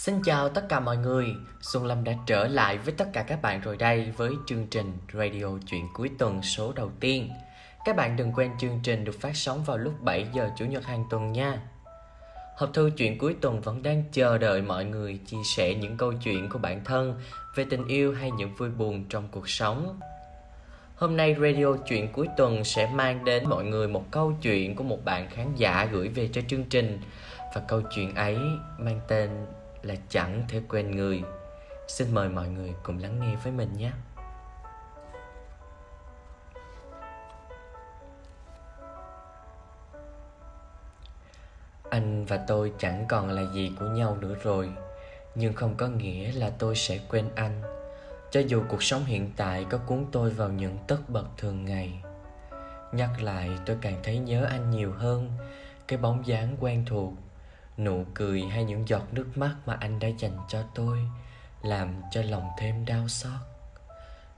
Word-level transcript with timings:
Xin 0.00 0.22
chào 0.22 0.48
tất 0.48 0.68
cả 0.68 0.80
mọi 0.80 0.96
người, 0.96 1.34
Xuân 1.60 1.86
Lâm 1.86 2.04
đã 2.04 2.12
trở 2.26 2.48
lại 2.48 2.78
với 2.78 2.94
tất 2.94 3.08
cả 3.12 3.22
các 3.22 3.42
bạn 3.42 3.60
rồi 3.60 3.76
đây 3.76 4.12
với 4.16 4.32
chương 4.46 4.66
trình 4.66 4.92
Radio 5.12 5.46
Chuyện 5.66 5.86
cuối 5.94 6.10
tuần 6.18 6.42
số 6.42 6.72
đầu 6.72 6.90
tiên. 7.00 7.30
Các 7.84 7.96
bạn 7.96 8.16
đừng 8.16 8.32
quên 8.32 8.50
chương 8.58 8.80
trình 8.82 9.04
được 9.04 9.20
phát 9.20 9.36
sóng 9.36 9.64
vào 9.64 9.78
lúc 9.78 9.94
7 10.00 10.26
giờ 10.34 10.50
Chủ 10.58 10.64
nhật 10.64 10.84
hàng 10.84 11.04
tuần 11.10 11.32
nha. 11.32 11.60
Hộp 12.56 12.70
thư 12.74 12.90
chuyện 12.96 13.18
cuối 13.18 13.36
tuần 13.40 13.60
vẫn 13.60 13.82
đang 13.82 14.04
chờ 14.12 14.38
đợi 14.38 14.62
mọi 14.62 14.84
người 14.84 15.18
chia 15.26 15.42
sẻ 15.44 15.74
những 15.74 15.96
câu 15.96 16.12
chuyện 16.12 16.48
của 16.48 16.58
bản 16.58 16.84
thân 16.84 17.14
về 17.54 17.64
tình 17.70 17.86
yêu 17.86 18.14
hay 18.14 18.30
những 18.30 18.54
vui 18.54 18.70
buồn 18.70 19.04
trong 19.08 19.28
cuộc 19.30 19.48
sống. 19.48 20.00
Hôm 20.96 21.16
nay 21.16 21.36
Radio 21.40 21.76
Chuyện 21.88 22.12
cuối 22.12 22.28
tuần 22.36 22.64
sẽ 22.64 22.90
mang 22.94 23.24
đến 23.24 23.48
mọi 23.48 23.64
người 23.64 23.88
một 23.88 24.04
câu 24.10 24.32
chuyện 24.42 24.76
của 24.76 24.84
một 24.84 25.04
bạn 25.04 25.30
khán 25.30 25.54
giả 25.56 25.88
gửi 25.92 26.08
về 26.08 26.28
cho 26.32 26.40
chương 26.48 26.64
trình 26.64 27.00
và 27.54 27.62
câu 27.68 27.82
chuyện 27.94 28.14
ấy 28.14 28.38
mang 28.78 29.00
tên 29.08 29.30
là 29.82 29.94
chẳng 30.08 30.44
thể 30.48 30.62
quên 30.68 30.90
người. 30.90 31.22
Xin 31.88 32.14
mời 32.14 32.28
mọi 32.28 32.48
người 32.48 32.74
cùng 32.82 32.98
lắng 32.98 33.20
nghe 33.20 33.36
với 33.42 33.52
mình 33.52 33.72
nhé. 33.76 33.92
Anh 41.90 42.24
và 42.24 42.44
tôi 42.46 42.72
chẳng 42.78 43.04
còn 43.08 43.30
là 43.30 43.42
gì 43.52 43.72
của 43.80 43.86
nhau 43.86 44.16
nữa 44.20 44.34
rồi, 44.42 44.72
nhưng 45.34 45.52
không 45.52 45.74
có 45.76 45.88
nghĩa 45.88 46.32
là 46.32 46.50
tôi 46.58 46.76
sẽ 46.76 46.98
quên 47.08 47.30
anh. 47.34 47.62
Cho 48.30 48.40
dù 48.40 48.62
cuộc 48.68 48.82
sống 48.82 49.04
hiện 49.04 49.30
tại 49.36 49.66
có 49.70 49.78
cuốn 49.78 50.06
tôi 50.12 50.30
vào 50.30 50.48
những 50.48 50.78
tất 50.86 50.98
bật 51.08 51.24
thường 51.36 51.64
ngày, 51.64 52.02
nhắc 52.92 53.22
lại 53.22 53.50
tôi 53.66 53.76
càng 53.80 54.00
thấy 54.02 54.18
nhớ 54.18 54.46
anh 54.50 54.70
nhiều 54.70 54.92
hơn, 54.92 55.30
cái 55.88 55.98
bóng 55.98 56.26
dáng 56.26 56.56
quen 56.60 56.84
thuộc 56.86 57.12
nụ 57.78 58.04
cười 58.14 58.42
hay 58.42 58.64
những 58.64 58.88
giọt 58.88 59.02
nước 59.12 59.28
mắt 59.34 59.54
mà 59.66 59.76
anh 59.80 59.98
đã 59.98 60.08
dành 60.08 60.38
cho 60.48 60.62
tôi 60.74 60.98
làm 61.62 62.02
cho 62.10 62.22
lòng 62.22 62.50
thêm 62.58 62.84
đau 62.84 63.08
xót. 63.08 63.40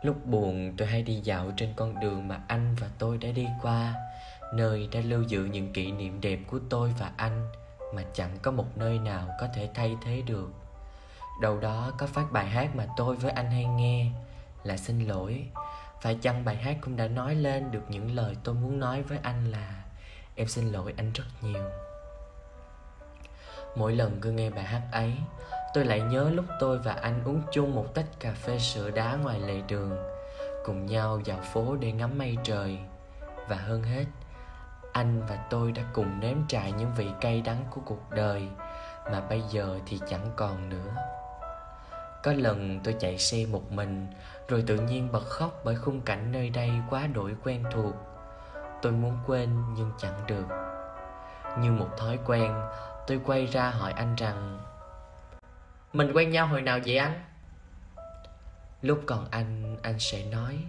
Lúc 0.03 0.27
buồn, 0.27 0.75
tôi 0.77 0.89
hay 0.89 1.03
đi 1.03 1.20
dạo 1.20 1.53
trên 1.56 1.73
con 1.77 2.01
đường 2.01 2.29
mà 2.29 2.41
anh 2.48 2.75
và 2.81 2.89
tôi 2.98 3.19
đã 3.19 3.29
đi 3.29 3.47
qua, 3.62 3.95
nơi 4.55 4.89
đã 4.93 5.01
lưu 5.01 5.23
giữ 5.23 5.45
những 5.45 5.73
kỷ 5.73 5.93
niệm 5.93 6.21
đẹp 6.21 6.39
của 6.47 6.59
tôi 6.71 6.95
và 6.98 7.12
anh 7.17 7.53
mà 7.95 8.03
chẳng 8.15 8.39
có 8.43 8.51
một 8.51 8.77
nơi 8.77 8.98
nào 8.98 9.29
có 9.41 9.49
thể 9.55 9.69
thay 9.75 9.97
thế 10.05 10.23
được. 10.27 10.53
Đâu 11.41 11.61
đó 11.61 11.93
có 11.99 12.06
phát 12.06 12.33
bài 12.33 12.47
hát 12.47 12.77
mà 12.77 12.87
tôi 12.97 13.17
với 13.17 13.31
anh 13.31 13.51
hay 13.51 13.65
nghe 13.65 14.06
là 14.65 14.77
xin 14.77 15.09
lỗi. 15.09 15.47
Phải 16.01 16.15
chăng 16.15 16.45
bài 16.45 16.56
hát 16.56 16.77
cũng 16.81 16.97
đã 16.97 17.09
nói 17.09 17.34
lên 17.34 17.71
được 17.71 17.83
những 17.89 18.15
lời 18.15 18.37
tôi 18.45 18.55
muốn 18.55 18.81
nói 18.81 19.03
với 19.03 19.19
anh 19.23 19.51
là 19.51 19.84
em 20.34 20.49
xin 20.49 20.73
lỗi 20.73 20.95
anh 20.97 21.12
rất 21.12 21.25
nhiều. 21.43 21.65
Mỗi 23.75 23.92
lần 23.92 24.19
cứ 24.20 24.31
nghe 24.31 24.51
bài 24.51 24.65
hát 24.65 24.83
ấy, 24.92 25.12
Tôi 25.75 25.84
lại 25.84 26.01
nhớ 26.01 26.31
lúc 26.31 26.45
tôi 26.61 26.78
và 26.78 26.92
anh 26.92 27.23
uống 27.25 27.42
chung 27.53 27.75
một 27.75 27.95
tách 27.95 28.06
cà 28.20 28.33
phê 28.33 28.59
sữa 28.59 28.91
đá 28.91 29.17
ngoài 29.17 29.41
lề 29.41 29.61
đường, 29.69 29.97
Cùng 30.65 30.87
nhau 30.87 31.20
dạo 31.25 31.39
phố 31.53 31.77
để 31.81 31.93
ngắm 31.93 32.19
mây 32.19 32.37
trời. 32.45 32.78
Và 33.48 33.56
hơn 33.56 33.83
hết, 33.83 34.05
Anh 34.93 35.23
và 35.28 35.37
tôi 35.50 35.73
đã 35.73 35.83
cùng 35.93 36.20
nếm 36.20 36.37
trải 36.48 36.73
những 36.73 36.93
vị 36.97 37.06
cay 37.20 37.41
đắng 37.41 37.65
của 37.70 37.81
cuộc 37.84 38.11
đời 38.11 38.48
Mà 39.12 39.20
bây 39.20 39.43
giờ 39.50 39.78
thì 39.87 40.00
chẳng 40.09 40.27
còn 40.37 40.69
nữa. 40.69 40.95
Có 42.23 42.33
lần 42.33 42.81
tôi 42.84 42.97
chạy 43.00 43.19
xe 43.19 43.47
một 43.47 43.73
mình, 43.73 44.06
Rồi 44.48 44.65
tự 44.67 44.77
nhiên 44.77 45.12
bật 45.12 45.25
khóc 45.25 45.61
bởi 45.65 45.77
khung 45.77 46.00
cảnh 46.00 46.33
nơi 46.33 46.50
đây 46.50 46.70
quá 46.91 47.06
đổi 47.06 47.34
quen 47.45 47.65
thuộc. 47.73 47.95
Tôi 48.83 48.93
muốn 48.93 49.19
quên 49.27 49.48
nhưng 49.77 49.91
chẳng 49.98 50.27
được. 50.27 50.45
Như 51.59 51.73
một 51.73 51.89
thói 51.98 52.19
quen 52.27 52.53
Tôi 53.06 53.20
quay 53.25 53.47
ra 53.47 53.70
hỏi 53.70 53.92
anh 53.92 54.14
rằng 54.14 54.58
Mình 55.92 56.12
quen 56.14 56.31
nhau 56.31 56.47
hồi 56.47 56.62
nào 56.62 56.78
vậy 56.86 56.97
anh? 56.97 57.22
Lúc 58.83 59.00
còn 59.06 59.27
anh, 59.31 59.77
anh 59.83 59.98
sẽ 59.98 60.25
nói 60.25 60.64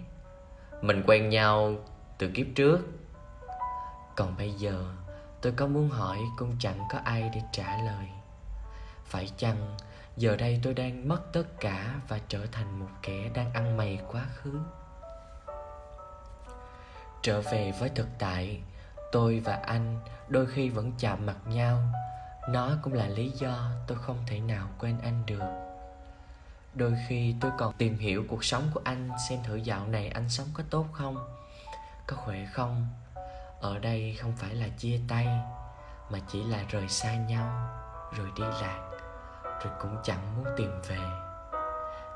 Mình 0.82 1.02
quen 1.06 1.28
nhau 1.28 1.74
từ 2.18 2.30
kiếp 2.34 2.46
trước. 2.54 2.78
Còn 4.16 4.36
bây 4.36 4.50
giờ 4.50 4.84
tôi 5.42 5.52
có 5.56 5.66
muốn 5.66 5.88
hỏi 5.88 6.18
cũng 6.38 6.56
chẳng 6.58 6.78
có 6.92 6.98
ai 7.04 7.30
để 7.34 7.40
trả 7.52 7.76
lời. 7.76 8.08
Phải 9.04 9.30
chăng 9.36 9.76
giờ 10.16 10.36
đây 10.36 10.60
tôi 10.62 10.74
đang 10.74 11.08
mất 11.08 11.32
tất 11.32 11.44
cả 11.60 11.94
Và 12.08 12.18
trở 12.28 12.46
thành 12.52 12.78
một 12.78 12.90
kẻ 13.02 13.30
đang 13.34 13.52
ăn 13.52 13.76
mày 13.76 14.00
quá 14.12 14.26
khứ? 14.34 14.58
Trở 17.22 17.40
về 17.40 17.72
với 17.78 17.88
thực 17.88 18.08
tại 18.18 18.62
Tôi 19.12 19.42
và 19.44 19.54
anh 19.54 20.00
đôi 20.28 20.46
khi 20.46 20.68
vẫn 20.68 20.92
chạm 20.98 21.26
mặt 21.26 21.36
nhau 21.46 21.82
nó 22.48 22.70
cũng 22.82 22.92
là 22.92 23.06
lý 23.06 23.30
do 23.30 23.56
tôi 23.86 23.98
không 23.98 24.18
thể 24.26 24.40
nào 24.40 24.66
quên 24.78 24.98
anh 25.02 25.22
được. 25.26 25.64
Đôi 26.74 26.96
khi 27.08 27.34
tôi 27.40 27.50
còn 27.58 27.72
tìm 27.72 27.98
hiểu 27.98 28.24
cuộc 28.28 28.44
sống 28.44 28.70
của 28.74 28.80
anh, 28.84 29.10
xem 29.28 29.38
thử 29.44 29.56
dạo 29.56 29.86
này 29.86 30.08
anh 30.08 30.28
sống 30.28 30.46
có 30.54 30.62
tốt 30.70 30.86
không, 30.92 31.16
có 32.06 32.16
khỏe 32.16 32.46
không. 32.52 32.86
Ở 33.60 33.78
đây 33.78 34.16
không 34.20 34.32
phải 34.36 34.54
là 34.54 34.68
chia 34.78 35.00
tay, 35.08 35.26
mà 36.10 36.18
chỉ 36.28 36.44
là 36.44 36.58
rời 36.68 36.88
xa 36.88 37.14
nhau, 37.14 37.68
rồi 38.16 38.28
đi 38.36 38.42
lạc, 38.42 38.90
rồi 39.42 39.72
cũng 39.80 39.96
chẳng 40.02 40.36
muốn 40.36 40.54
tìm 40.56 40.80
về. 40.88 40.98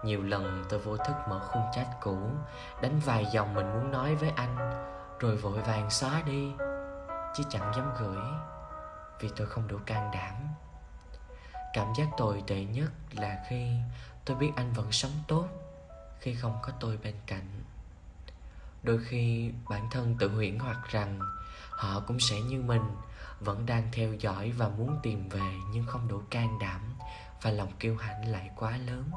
Nhiều 0.04 0.22
lần 0.22 0.64
tôi 0.68 0.80
vô 0.80 0.96
thức 0.96 1.16
mở 1.28 1.38
khung 1.38 1.64
chat 1.74 1.86
cũ, 2.00 2.18
đánh 2.82 3.00
vài 3.04 3.26
dòng 3.32 3.54
mình 3.54 3.72
muốn 3.72 3.90
nói 3.90 4.14
với 4.14 4.30
anh, 4.36 4.56
rồi 5.18 5.36
vội 5.36 5.60
vàng 5.60 5.90
xóa 5.90 6.22
đi, 6.26 6.52
chứ 7.34 7.44
chẳng 7.50 7.72
dám 7.76 7.94
gửi 7.98 8.18
vì 9.20 9.28
tôi 9.36 9.46
không 9.46 9.68
đủ 9.68 9.78
can 9.86 10.10
đảm. 10.14 10.34
Cảm 11.72 11.92
giác 11.96 12.08
tồi 12.16 12.42
tệ 12.46 12.64
nhất 12.64 12.90
là 13.12 13.44
khi 13.48 13.76
tôi 14.24 14.36
biết 14.36 14.50
anh 14.56 14.72
vẫn 14.72 14.92
sống 14.92 15.12
tốt 15.28 15.46
khi 16.20 16.34
không 16.34 16.58
có 16.62 16.72
tôi 16.80 16.96
bên 16.96 17.14
cạnh. 17.26 17.62
Đôi 18.82 19.00
khi 19.04 19.52
bản 19.68 19.88
thân 19.90 20.16
tự 20.18 20.28
huyễn 20.28 20.58
hoặc 20.58 20.78
rằng 20.90 21.20
họ 21.70 22.00
cũng 22.06 22.20
sẽ 22.20 22.40
như 22.40 22.62
mình, 22.62 22.82
vẫn 23.40 23.66
đang 23.66 23.88
theo 23.92 24.14
dõi 24.14 24.52
và 24.52 24.68
muốn 24.68 24.98
tìm 25.02 25.28
về 25.28 25.54
nhưng 25.72 25.86
không 25.86 26.08
đủ 26.08 26.22
can 26.30 26.58
đảm 26.58 26.94
và 27.42 27.50
lòng 27.50 27.72
kiêu 27.80 27.96
hãnh 27.96 28.32
lại 28.32 28.50
quá 28.56 28.76
lớn. 28.76 29.10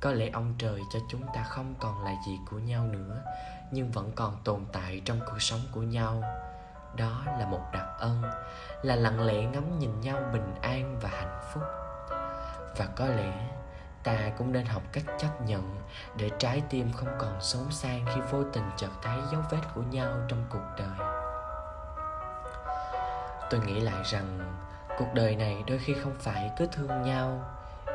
Có 0.00 0.12
lẽ 0.12 0.30
ông 0.30 0.54
trời 0.58 0.80
cho 0.92 0.98
chúng 1.10 1.22
ta 1.34 1.42
không 1.42 1.74
còn 1.78 2.04
là 2.04 2.14
gì 2.26 2.38
của 2.50 2.58
nhau 2.58 2.86
nữa, 2.86 3.24
nhưng 3.70 3.90
vẫn 3.90 4.12
còn 4.14 4.36
tồn 4.44 4.64
tại 4.72 5.02
trong 5.04 5.20
cuộc 5.26 5.42
sống 5.42 5.60
của 5.72 5.82
nhau 5.82 6.22
đó 6.96 7.22
là 7.38 7.46
một 7.46 7.60
đặc 7.72 7.86
ân, 7.98 8.22
là 8.82 8.96
lặng 8.96 9.26
lẽ 9.26 9.44
ngắm 9.44 9.78
nhìn 9.78 10.00
nhau 10.00 10.18
bình 10.32 10.54
an 10.62 10.98
và 11.00 11.08
hạnh 11.08 11.40
phúc. 11.52 11.62
Và 12.76 12.86
có 12.96 13.06
lẽ, 13.06 13.32
ta 14.02 14.16
cũng 14.38 14.52
nên 14.52 14.66
học 14.66 14.82
cách 14.92 15.04
chấp 15.18 15.40
nhận 15.46 15.76
để 16.16 16.30
trái 16.38 16.62
tim 16.70 16.92
không 16.92 17.08
còn 17.18 17.40
xấu 17.40 17.62
sang 17.70 18.06
khi 18.14 18.20
vô 18.30 18.44
tình 18.52 18.70
chợt 18.76 18.90
thấy 19.02 19.18
dấu 19.32 19.40
vết 19.50 19.60
của 19.74 19.82
nhau 19.82 20.12
trong 20.28 20.44
cuộc 20.50 20.64
đời. 20.78 21.08
Tôi 23.50 23.60
nghĩ 23.60 23.80
lại 23.80 24.02
rằng, 24.04 24.54
cuộc 24.98 25.14
đời 25.14 25.36
này 25.36 25.64
đôi 25.66 25.78
khi 25.78 25.94
không 26.02 26.14
phải 26.18 26.50
cứ 26.58 26.66
thương 26.72 27.02
nhau, 27.02 27.44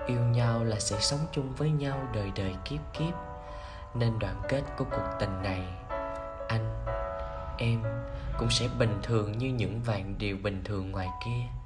yêu 0.05 0.19
nhau 0.19 0.63
là 0.63 0.79
sẽ 0.79 0.99
sống 0.99 1.19
chung 1.31 1.53
với 1.55 1.69
nhau 1.69 1.97
đời 2.13 2.31
đời 2.35 2.55
kiếp 2.65 2.79
kiếp. 2.93 3.13
Nên 3.93 4.19
đoạn 4.19 4.41
kết 4.47 4.61
của 4.77 4.85
cuộc 4.91 5.09
tình 5.19 5.41
này, 5.43 5.63
anh 6.47 6.85
em 7.57 7.83
cũng 8.37 8.49
sẽ 8.49 8.67
bình 8.79 8.99
thường 9.03 9.37
như 9.37 9.47
những 9.47 9.81
vạn 9.81 10.17
điều 10.17 10.37
bình 10.37 10.61
thường 10.65 10.91
ngoài 10.91 11.07
kia. 11.25 11.59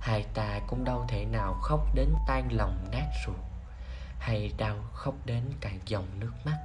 Hai 0.00 0.26
ta 0.34 0.60
cũng 0.66 0.84
đâu 0.84 1.04
thể 1.08 1.24
nào 1.24 1.54
khóc 1.62 1.94
đến 1.94 2.08
tan 2.26 2.48
lòng 2.52 2.88
nát 2.92 3.06
ruột, 3.26 3.36
hay 4.18 4.52
đau 4.58 4.76
khóc 4.94 5.14
đến 5.24 5.42
cạn 5.60 5.78
dòng 5.86 6.06
nước 6.20 6.32
mắt. 6.44 6.58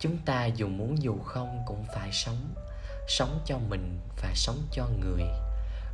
Chúng 0.00 0.18
ta 0.18 0.44
dù 0.44 0.68
muốn 0.68 1.02
dù 1.02 1.18
không 1.24 1.62
cũng 1.66 1.84
phải 1.94 2.12
sống 2.12 2.54
sống 3.08 3.40
cho 3.44 3.58
mình 3.58 4.00
và 4.22 4.32
sống 4.34 4.58
cho 4.72 4.86
người. 5.00 5.22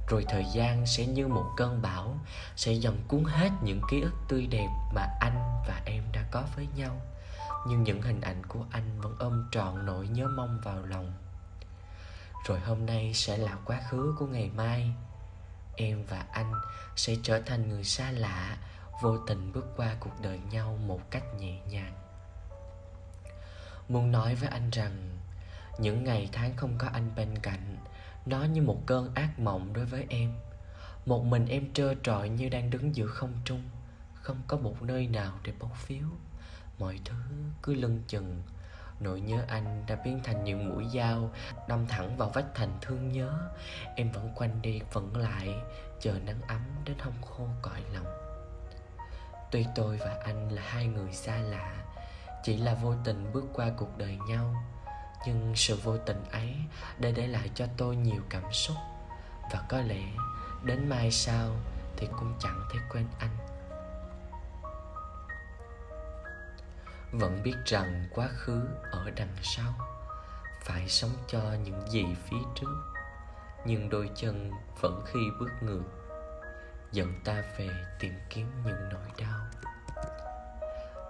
Rồi 0.08 0.24
thời 0.28 0.44
gian 0.52 0.86
sẽ 0.86 1.06
như 1.06 1.28
một 1.28 1.44
cơn 1.56 1.82
bão, 1.82 2.16
sẽ 2.56 2.72
dần 2.72 2.98
cuốn 3.08 3.24
hết 3.24 3.50
những 3.62 3.80
ký 3.90 4.00
ức 4.00 4.12
tươi 4.28 4.46
đẹp 4.46 4.68
mà 4.94 5.06
anh 5.20 5.62
và 5.68 5.80
em 5.84 6.02
đã 6.12 6.24
có 6.30 6.42
với 6.56 6.66
nhau. 6.76 7.00
Nhưng 7.68 7.82
những 7.82 8.02
hình 8.02 8.20
ảnh 8.20 8.46
của 8.46 8.64
anh 8.70 9.00
vẫn 9.00 9.16
ôm 9.18 9.48
trọn 9.50 9.86
nỗi 9.86 10.08
nhớ 10.08 10.28
mong 10.36 10.60
vào 10.64 10.82
lòng 10.86 11.12
rồi 12.46 12.60
hôm 12.60 12.86
nay 12.86 13.14
sẽ 13.14 13.36
là 13.36 13.56
quá 13.64 13.80
khứ 13.90 14.14
của 14.18 14.26
ngày 14.26 14.50
mai. 14.56 14.94
Em 15.76 16.04
và 16.04 16.26
anh 16.32 16.52
sẽ 16.96 17.16
trở 17.22 17.40
thành 17.40 17.68
người 17.68 17.84
xa 17.84 18.10
lạ, 18.10 18.58
vô 19.02 19.18
tình 19.18 19.52
bước 19.52 19.66
qua 19.76 19.96
cuộc 20.00 20.20
đời 20.22 20.40
nhau 20.50 20.78
một 20.86 21.00
cách 21.10 21.24
nhẹ 21.38 21.60
nhàng. 21.68 21.94
Muốn 23.88 24.12
nói 24.12 24.34
với 24.34 24.48
anh 24.48 24.70
rằng, 24.70 25.18
những 25.78 26.04
ngày 26.04 26.28
tháng 26.32 26.56
không 26.56 26.78
có 26.78 26.88
anh 26.92 27.14
bên 27.16 27.38
cạnh, 27.38 27.76
nó 28.26 28.44
như 28.44 28.62
một 28.62 28.82
cơn 28.86 29.14
ác 29.14 29.38
mộng 29.38 29.72
đối 29.72 29.84
với 29.84 30.06
em. 30.08 30.32
Một 31.06 31.24
mình 31.24 31.46
em 31.46 31.72
trơ 31.72 31.94
trọi 32.02 32.28
như 32.28 32.48
đang 32.48 32.70
đứng 32.70 32.96
giữa 32.96 33.06
không 33.06 33.32
trung, 33.44 33.62
không 34.14 34.42
có 34.46 34.56
một 34.56 34.82
nơi 34.82 35.06
nào 35.06 35.32
để 35.42 35.52
bốc 35.60 35.76
phiếu 35.76 36.06
mọi 36.82 37.00
thứ 37.04 37.14
cứ 37.62 37.74
lưng 37.74 38.02
chừng 38.06 38.42
Nỗi 39.02 39.20
nhớ 39.20 39.44
anh 39.48 39.84
đã 39.86 39.96
biến 40.04 40.20
thành 40.24 40.44
những 40.44 40.68
mũi 40.68 40.86
dao 40.94 41.30
Đâm 41.68 41.86
thẳng 41.86 42.16
vào 42.16 42.28
vách 42.28 42.54
thành 42.54 42.78
thương 42.80 43.12
nhớ. 43.12 43.50
Em 43.96 44.12
vẫn 44.12 44.32
quanh 44.34 44.62
đi, 44.62 44.80
vẫn 44.92 45.16
lại, 45.16 45.48
Chờ 46.00 46.12
nắng 46.26 46.40
ấm 46.48 46.60
đến 46.84 46.96
hông 46.98 47.22
khô 47.22 47.46
cõi 47.62 47.82
lòng. 47.94 48.06
Tuy 49.50 49.66
tôi 49.74 49.96
và 49.96 50.16
anh 50.24 50.52
là 50.52 50.62
hai 50.62 50.86
người 50.86 51.12
xa 51.12 51.36
lạ, 51.36 51.74
chỉ 52.42 52.56
là 52.56 52.74
vô 52.74 52.94
tình 53.04 53.32
bước 53.32 53.44
qua 53.52 53.70
cuộc 53.76 53.98
đời 53.98 54.18
nhau, 54.28 54.54
nhưng 55.26 55.52
sự 55.56 55.78
vô 55.82 55.98
tình 55.98 56.24
ấy 56.30 56.54
đã 56.98 57.10
để 57.16 57.26
lại 57.26 57.50
cho 57.54 57.66
tôi 57.76 57.96
nhiều 57.96 58.22
cảm 58.30 58.52
xúc. 58.52 58.76
Và 59.52 59.64
có 59.68 59.80
lẽ 59.80 60.02
đến 60.64 60.88
mai 60.88 61.10
sau 61.10 61.50
thì 61.96 62.06
cũng 62.18 62.34
chẳng 62.40 62.60
thể 62.72 62.78
quên 62.92 63.06
anh. 63.18 63.51
Vẫn 67.12 67.42
biết 67.42 67.54
rằng 67.66 68.06
quá 68.14 68.28
khứ 68.36 68.60
ở 68.90 69.10
đằng 69.16 69.36
sau, 69.42 69.72
phải 70.64 70.88
sống 70.88 71.10
cho 71.26 71.40
những 71.64 71.88
gì 71.88 72.06
phía 72.14 72.42
trước. 72.54 72.76
Nhưng 73.64 73.88
đôi 73.90 74.10
chân 74.14 74.50
vẫn 74.80 75.02
khi 75.06 75.20
bước 75.40 75.50
ngược, 75.60 75.82
dẫn 76.92 77.12
ta 77.24 77.42
về 77.58 77.68
tìm 78.00 78.12
kiếm 78.30 78.46
những 78.64 78.88
nỗi 78.90 79.08
đau. 79.18 79.40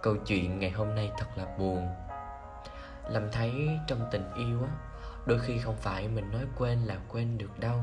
Câu 0.03 0.17
chuyện 0.27 0.59
ngày 0.59 0.71
hôm 0.71 0.95
nay 0.95 1.13
thật 1.19 1.27
là 1.37 1.57
buồn. 1.59 1.89
Làm 3.09 3.33
thấy 3.33 3.69
trong 3.87 4.09
tình 4.11 4.35
yêu 4.35 4.63
á, 4.63 4.71
đôi 5.27 5.39
khi 5.39 5.59
không 5.59 5.77
phải 5.77 6.09
mình 6.09 6.31
nói 6.31 6.47
quên 6.59 6.85
là 6.85 6.97
quên 7.09 7.39
được 7.39 7.59
đâu. 7.59 7.81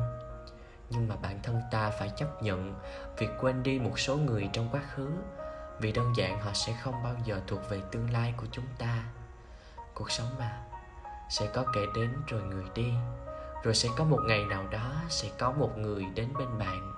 Nhưng 0.89 1.07
mà 1.07 1.16
bản 1.16 1.39
thân 1.44 1.62
ta 1.71 1.89
phải 1.89 2.12
chấp 2.16 2.44
nhận 2.44 2.80
việc 3.18 3.30
quên 3.42 3.63
đi 3.63 3.80
một 3.80 4.00
số 4.00 4.18
người 4.18 4.50
trong 4.54 4.69
quá 4.71 4.81
khứ 4.95 5.10
vì 5.81 5.91
đơn 5.91 6.15
giản, 6.15 6.39
họ 6.39 6.53
sẽ 6.53 6.73
không 6.83 7.03
bao 7.03 7.15
giờ 7.25 7.41
thuộc 7.47 7.69
về 7.69 7.81
tương 7.91 8.13
lai 8.13 8.33
của 8.37 8.45
chúng 8.51 8.67
ta. 8.77 9.03
Cuộc 9.93 10.11
sống 10.11 10.35
mà, 10.39 10.57
sẽ 11.29 11.49
có 11.53 11.65
kẻ 11.73 11.81
đến 11.95 12.09
rồi 12.27 12.41
người 12.41 12.65
đi. 12.75 12.93
Rồi 13.63 13.75
sẽ 13.75 13.89
có 13.97 14.03
một 14.03 14.19
ngày 14.27 14.45
nào 14.45 14.67
đó, 14.67 14.93
sẽ 15.09 15.29
có 15.39 15.51
một 15.51 15.77
người 15.77 16.05
đến 16.15 16.33
bên 16.39 16.57
bạn. 16.57 16.93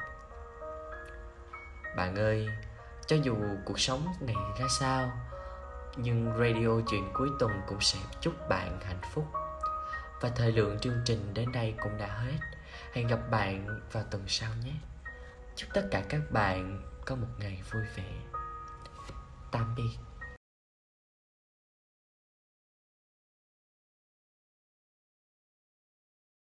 Bạn 1.95 2.15
ơi, 2.15 2.47
cho 3.07 3.15
dù 3.15 3.35
cuộc 3.65 3.79
sống 3.79 4.07
này 4.19 4.35
ra 4.59 4.65
sao, 4.79 5.11
nhưng 5.95 6.33
radio 6.39 6.89
chuyện 6.91 7.11
cuối 7.13 7.29
tuần 7.39 7.61
cũng 7.67 7.81
sẽ 7.81 7.99
chúc 8.21 8.33
bạn 8.49 8.79
hạnh 8.81 9.01
phúc. 9.13 9.25
Và 10.21 10.29
thời 10.35 10.51
lượng 10.51 10.79
chương 10.79 11.01
trình 11.05 11.33
đến 11.33 11.51
đây 11.51 11.75
cũng 11.83 11.97
đã 11.97 12.07
hết. 12.07 12.39
Hẹn 12.93 13.07
gặp 13.07 13.19
bạn 13.31 13.79
vào 13.91 14.03
tuần 14.11 14.23
sau 14.27 14.49
nhé. 14.65 14.73
Chúc 15.55 15.69
tất 15.73 15.87
cả 15.91 16.03
các 16.09 16.21
bạn 16.31 16.81
có 17.05 17.15
một 17.15 17.27
ngày 17.39 17.61
vui 17.71 17.83
vẻ 17.95 18.30
tạm 19.51 19.75
biệt. 19.75 20.10